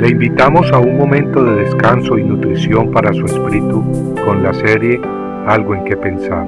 [0.00, 4.98] Le invitamos a un momento de descanso y nutrición para su espíritu con la serie
[5.46, 6.46] Algo en que pensar.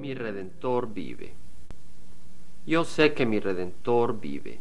[0.00, 1.32] Mi Redentor vive.
[2.66, 4.58] Yo sé que mi Redentor vive.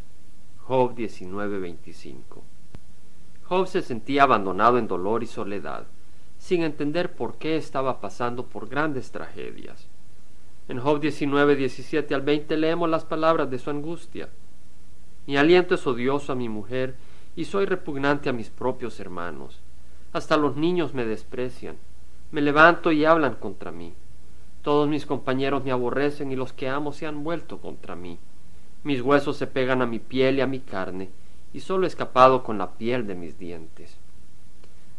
[0.60, 2.44] Job 19:25.
[3.46, 5.88] Job se sentía abandonado en dolor y soledad,
[6.38, 9.90] sin entender por qué estaba pasando por grandes tragedias.
[10.72, 14.30] En Job 19, 17 al 20 leemos las palabras de su angustia.
[15.28, 16.96] Mi aliento es odioso a mi mujer
[17.36, 19.60] y soy repugnante a mis propios hermanos.
[20.14, 21.76] Hasta los niños me desprecian.
[22.32, 23.94] Me levanto y hablan contra mí.
[24.62, 28.18] Todos mis compañeros me aborrecen y los que amo se han vuelto contra mí.
[28.86, 31.10] Mis huesos se pegan a mi piel y a mi carne,
[31.52, 33.98] y solo he escapado con la piel de mis dientes.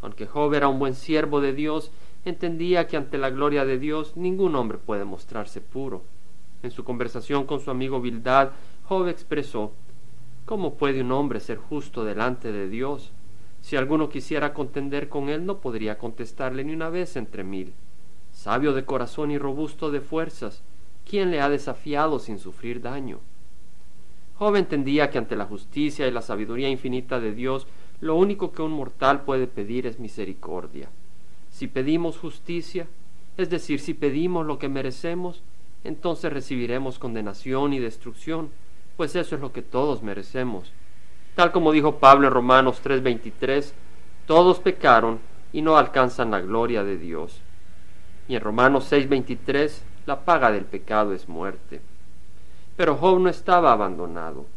[0.03, 1.89] Aunque Job era un buen siervo de Dios,
[2.25, 6.03] entendía que ante la gloria de Dios ningún hombre puede mostrarse puro.
[6.61, 8.51] En su conversación con su amigo Bildad,
[8.85, 9.73] Job expresó
[10.45, 13.11] ¿Cómo puede un hombre ser justo delante de Dios?
[13.61, 17.73] Si alguno quisiera contender con él, no podría contestarle ni una vez entre mil.
[18.33, 20.63] Sabio de corazón y robusto de fuerzas,
[21.09, 23.19] ¿quién le ha desafiado sin sufrir daño?
[24.35, 27.67] Job entendía que ante la justicia y la sabiduría infinita de Dios,
[28.01, 30.89] lo único que un mortal puede pedir es misericordia.
[31.53, 32.87] Si pedimos justicia,
[33.37, 35.43] es decir, si pedimos lo que merecemos,
[35.83, 38.49] entonces recibiremos condenación y destrucción,
[38.97, 40.71] pues eso es lo que todos merecemos.
[41.35, 43.71] Tal como dijo Pablo en Romanos 3:23,
[44.25, 45.19] todos pecaron
[45.53, 47.39] y no alcanzan la gloria de Dios.
[48.27, 51.81] Y en Romanos 6:23, la paga del pecado es muerte.
[52.75, 54.47] Pero Job no estaba abandonado.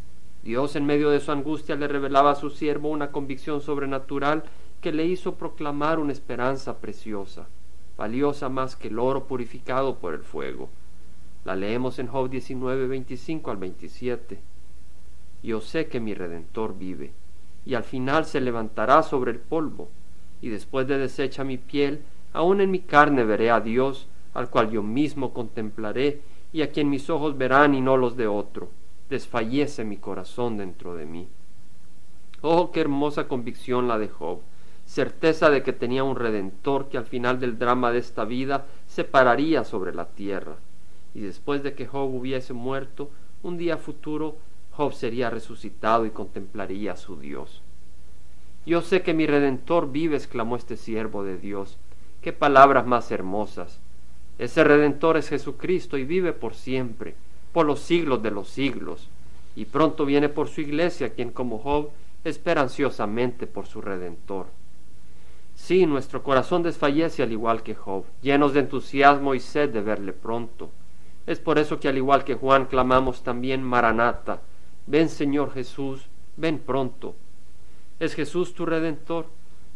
[0.42, 4.44] Dios en medio de su angustia le revelaba a su siervo una convicción sobrenatural
[4.80, 7.46] que le hizo proclamar una esperanza preciosa,
[7.96, 10.68] valiosa más que el oro purificado por el fuego.
[11.44, 14.38] La leemos en Job 19, 25 al 27.
[15.42, 17.12] Yo sé que mi Redentor vive,
[17.64, 19.88] y al final se levantará sobre el polvo,
[20.40, 22.02] y después de deshecha mi piel,
[22.32, 26.20] aun en mi carne veré a Dios, al cual yo mismo contemplaré,
[26.52, 28.70] y a quien mis ojos verán y no los de otro.
[29.08, 31.28] Desfallece mi corazón dentro de mí.
[32.40, 34.40] Oh, qué hermosa convicción la de Job,
[34.86, 39.04] certeza de que tenía un redentor que al final del drama de esta vida se
[39.04, 40.56] pararía sobre la tierra
[41.16, 43.10] y después de que Job hubiese muerto,
[43.42, 44.36] un día futuro
[44.72, 47.62] Job sería resucitado y contemplaría a su Dios.
[48.66, 51.78] Yo sé que mi Redentor vive, exclamó este siervo de Dios.
[52.20, 53.80] Qué palabras más hermosas.
[54.38, 57.14] Ese Redentor es Jesucristo y vive por siempre,
[57.54, 59.08] por los siglos de los siglos.
[59.54, 61.88] Y pronto viene por su iglesia, quien como Job
[62.24, 64.48] espera ansiosamente por su Redentor.
[65.56, 70.12] Sí, nuestro corazón desfallece al igual que Job, llenos de entusiasmo y sed de verle
[70.12, 70.70] pronto.
[71.26, 74.42] Es por eso que al igual que Juan clamamos también Maranata,
[74.86, 77.16] ven Señor Jesús, ven pronto.
[77.98, 79.26] ¿Es Jesús tu redentor?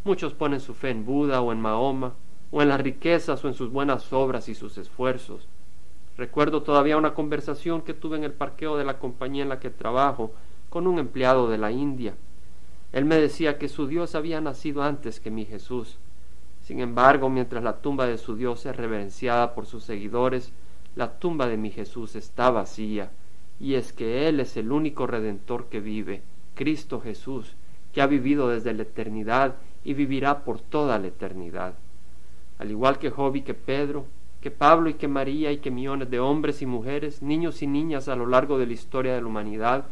[0.04, 2.12] Muchos ponen su fe en Buda o en Mahoma,
[2.50, 5.48] o en las riquezas o en sus buenas obras y sus esfuerzos.
[6.16, 9.70] Recuerdo todavía una conversación que tuve en el parqueo de la compañía en la que
[9.70, 10.32] trabajo
[10.69, 12.14] con un empleado de la India.
[12.92, 15.98] Él me decía que su Dios había nacido antes que mi Jesús.
[16.62, 20.52] Sin embargo, mientras la tumba de su Dios es reverenciada por sus seguidores,
[20.96, 23.10] la tumba de mi Jesús está vacía,
[23.60, 26.22] y es que Él es el único redentor que vive,
[26.54, 27.54] Cristo Jesús,
[27.92, 31.74] que ha vivido desde la eternidad y vivirá por toda la eternidad.
[32.58, 34.04] Al igual que Job y que Pedro,
[34.40, 38.08] que Pablo y que María y que millones de hombres y mujeres, niños y niñas
[38.08, 39.84] a lo largo de la historia de la humanidad,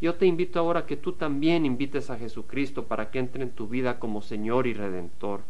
[0.00, 3.50] yo te invito ahora a que tú también invites a Jesucristo para que entre en
[3.50, 5.40] tu vida como Señor y Redentor,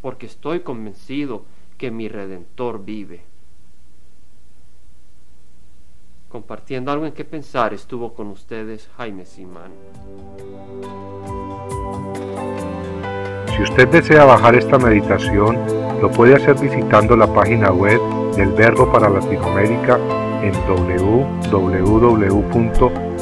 [0.00, 1.44] porque estoy convencido
[1.76, 3.22] que mi Redentor vive.
[6.28, 9.72] Compartiendo algo en qué pensar estuvo con ustedes Jaime Simán.
[13.56, 15.56] Si usted desea bajar esta meditación,
[16.00, 18.00] lo puede hacer visitando la página web
[18.36, 19.98] del Verbo para Latinoamérica
[20.42, 20.52] en